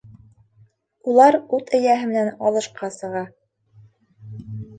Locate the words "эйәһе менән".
1.81-2.31